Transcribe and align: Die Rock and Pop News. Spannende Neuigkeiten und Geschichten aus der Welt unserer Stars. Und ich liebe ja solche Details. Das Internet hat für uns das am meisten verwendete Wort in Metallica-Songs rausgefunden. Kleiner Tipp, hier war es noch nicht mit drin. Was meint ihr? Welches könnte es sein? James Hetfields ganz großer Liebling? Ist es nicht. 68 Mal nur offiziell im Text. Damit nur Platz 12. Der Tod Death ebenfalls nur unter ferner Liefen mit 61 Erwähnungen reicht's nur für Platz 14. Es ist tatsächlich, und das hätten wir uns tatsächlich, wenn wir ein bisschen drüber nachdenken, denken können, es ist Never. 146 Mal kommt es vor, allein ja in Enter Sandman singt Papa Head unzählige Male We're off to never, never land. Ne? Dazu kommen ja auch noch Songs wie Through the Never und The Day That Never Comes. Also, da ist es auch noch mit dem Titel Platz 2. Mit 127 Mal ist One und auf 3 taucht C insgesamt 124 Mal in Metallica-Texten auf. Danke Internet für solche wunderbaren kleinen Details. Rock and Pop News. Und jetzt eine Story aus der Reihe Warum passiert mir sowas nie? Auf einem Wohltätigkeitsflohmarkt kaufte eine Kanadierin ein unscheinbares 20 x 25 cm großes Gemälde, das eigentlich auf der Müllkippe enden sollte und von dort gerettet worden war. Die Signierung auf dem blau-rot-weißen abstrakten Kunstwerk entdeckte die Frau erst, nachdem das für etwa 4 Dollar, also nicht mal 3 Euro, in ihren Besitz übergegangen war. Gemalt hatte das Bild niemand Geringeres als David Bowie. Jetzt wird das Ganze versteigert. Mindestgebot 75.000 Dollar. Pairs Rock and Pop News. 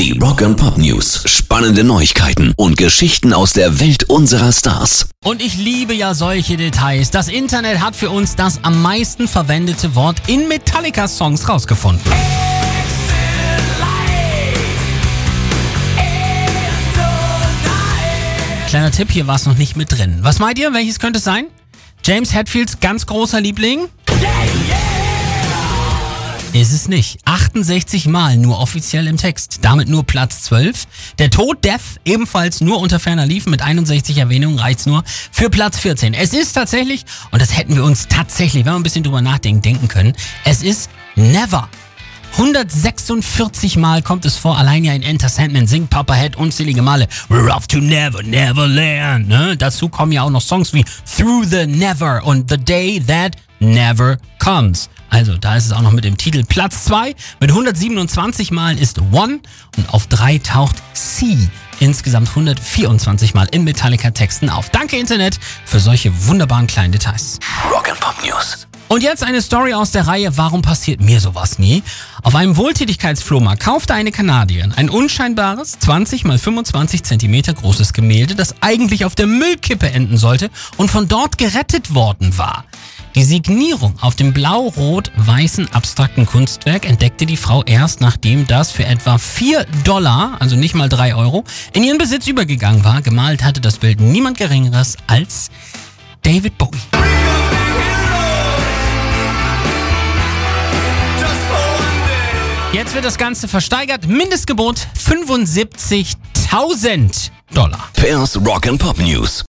Die 0.00 0.18
Rock 0.18 0.40
and 0.40 0.56
Pop 0.56 0.78
News. 0.78 1.24
Spannende 1.26 1.84
Neuigkeiten 1.84 2.54
und 2.56 2.78
Geschichten 2.78 3.34
aus 3.34 3.52
der 3.52 3.80
Welt 3.80 4.04
unserer 4.04 4.50
Stars. 4.50 5.10
Und 5.22 5.42
ich 5.42 5.58
liebe 5.58 5.92
ja 5.92 6.14
solche 6.14 6.56
Details. 6.56 7.10
Das 7.10 7.28
Internet 7.28 7.82
hat 7.82 7.94
für 7.94 8.08
uns 8.08 8.34
das 8.34 8.64
am 8.64 8.80
meisten 8.80 9.28
verwendete 9.28 9.94
Wort 9.94 10.22
in 10.26 10.48
Metallica-Songs 10.48 11.46
rausgefunden. 11.46 12.10
Kleiner 18.68 18.92
Tipp, 18.92 19.10
hier 19.10 19.26
war 19.26 19.36
es 19.36 19.44
noch 19.44 19.58
nicht 19.58 19.76
mit 19.76 19.92
drin. 19.92 20.20
Was 20.22 20.38
meint 20.38 20.58
ihr? 20.58 20.72
Welches 20.72 20.98
könnte 20.98 21.18
es 21.18 21.24
sein? 21.24 21.44
James 22.02 22.32
Hetfields 22.32 22.80
ganz 22.80 23.04
großer 23.04 23.42
Liebling? 23.42 23.88
Ist 26.52 26.72
es 26.72 26.88
nicht. 26.88 27.20
68 27.26 28.08
Mal 28.08 28.36
nur 28.36 28.58
offiziell 28.58 29.06
im 29.06 29.16
Text. 29.16 29.60
Damit 29.62 29.88
nur 29.88 30.04
Platz 30.04 30.42
12. 30.42 30.86
Der 31.20 31.30
Tod 31.30 31.64
Death 31.64 32.00
ebenfalls 32.04 32.60
nur 32.60 32.80
unter 32.80 32.98
ferner 32.98 33.24
Liefen 33.24 33.50
mit 33.50 33.62
61 33.62 34.18
Erwähnungen 34.18 34.58
reicht's 34.58 34.84
nur 34.84 35.04
für 35.30 35.48
Platz 35.48 35.78
14. 35.78 36.12
Es 36.12 36.32
ist 36.32 36.54
tatsächlich, 36.54 37.04
und 37.30 37.40
das 37.40 37.56
hätten 37.56 37.76
wir 37.76 37.84
uns 37.84 38.08
tatsächlich, 38.08 38.64
wenn 38.64 38.72
wir 38.72 38.80
ein 38.80 38.82
bisschen 38.82 39.04
drüber 39.04 39.22
nachdenken, 39.22 39.62
denken 39.62 39.86
können, 39.86 40.12
es 40.44 40.62
ist 40.62 40.90
Never. 41.14 41.68
146 42.32 43.76
Mal 43.76 44.02
kommt 44.02 44.24
es 44.24 44.36
vor, 44.36 44.58
allein 44.58 44.84
ja 44.84 44.92
in 44.92 45.02
Enter 45.02 45.28
Sandman 45.28 45.66
singt 45.66 45.90
Papa 45.90 46.14
Head 46.14 46.36
unzählige 46.36 46.82
Male 46.82 47.06
We're 47.28 47.54
off 47.54 47.66
to 47.68 47.78
never, 47.78 48.22
never 48.22 48.66
land. 48.66 49.28
Ne? 49.28 49.56
Dazu 49.56 49.88
kommen 49.88 50.12
ja 50.12 50.22
auch 50.22 50.30
noch 50.30 50.42
Songs 50.42 50.72
wie 50.72 50.84
Through 51.16 51.44
the 51.48 51.66
Never 51.66 52.24
und 52.24 52.50
The 52.50 52.56
Day 52.56 53.00
That 53.06 53.36
Never 53.60 54.18
Comes. 54.38 54.88
Also, 55.10 55.36
da 55.36 55.56
ist 55.56 55.66
es 55.66 55.72
auch 55.72 55.82
noch 55.82 55.92
mit 55.92 56.04
dem 56.04 56.16
Titel 56.16 56.44
Platz 56.44 56.84
2. 56.84 57.14
Mit 57.40 57.50
127 57.50 58.50
Mal 58.52 58.78
ist 58.78 59.00
One 59.12 59.40
und 59.76 59.92
auf 59.92 60.06
3 60.06 60.38
taucht 60.38 60.76
C 60.94 61.36
insgesamt 61.80 62.28
124 62.28 63.34
Mal 63.34 63.48
in 63.50 63.64
Metallica-Texten 63.64 64.50
auf. 64.50 64.70
Danke 64.70 64.98
Internet 64.98 65.38
für 65.64 65.80
solche 65.80 66.26
wunderbaren 66.26 66.66
kleinen 66.66 66.92
Details. 66.92 67.38
Rock 67.72 67.88
and 67.88 68.00
Pop 68.00 68.14
News. 68.24 68.66
Und 68.88 69.04
jetzt 69.04 69.22
eine 69.22 69.40
Story 69.40 69.72
aus 69.72 69.92
der 69.92 70.08
Reihe 70.08 70.36
Warum 70.36 70.62
passiert 70.62 71.00
mir 71.00 71.20
sowas 71.20 71.60
nie? 71.60 71.84
Auf 72.24 72.34
einem 72.34 72.56
Wohltätigkeitsflohmarkt 72.56 73.62
kaufte 73.62 73.94
eine 73.94 74.10
Kanadierin 74.10 74.72
ein 74.72 74.90
unscheinbares 74.90 75.78
20 75.78 76.24
x 76.24 76.42
25 76.42 77.04
cm 77.04 77.42
großes 77.54 77.92
Gemälde, 77.92 78.34
das 78.34 78.56
eigentlich 78.60 79.04
auf 79.04 79.14
der 79.14 79.28
Müllkippe 79.28 79.88
enden 79.90 80.16
sollte 80.16 80.50
und 80.76 80.90
von 80.90 81.06
dort 81.06 81.38
gerettet 81.38 81.94
worden 81.94 82.36
war. 82.36 82.64
Die 83.16 83.24
Signierung 83.24 83.94
auf 84.00 84.14
dem 84.14 84.32
blau-rot-weißen 84.32 85.72
abstrakten 85.72 86.26
Kunstwerk 86.26 86.88
entdeckte 86.88 87.26
die 87.26 87.36
Frau 87.36 87.64
erst, 87.64 88.00
nachdem 88.00 88.46
das 88.46 88.70
für 88.70 88.84
etwa 88.84 89.18
4 89.18 89.66
Dollar, 89.84 90.36
also 90.38 90.54
nicht 90.54 90.76
mal 90.76 90.88
3 90.88 91.16
Euro, 91.16 91.42
in 91.72 91.82
ihren 91.82 91.98
Besitz 91.98 92.28
übergegangen 92.28 92.84
war. 92.84 93.02
Gemalt 93.02 93.42
hatte 93.42 93.60
das 93.60 93.78
Bild 93.78 94.00
niemand 94.00 94.38
Geringeres 94.38 94.96
als 95.08 95.50
David 96.22 96.56
Bowie. 96.56 96.78
Jetzt 102.72 102.94
wird 102.94 103.04
das 103.04 103.18
Ganze 103.18 103.48
versteigert. 103.48 104.06
Mindestgebot 104.06 104.86
75.000 104.96 107.30
Dollar. 107.52 107.88
Pairs 107.94 108.36
Rock 108.36 108.68
and 108.68 108.78
Pop 108.78 108.96
News. 108.98 109.44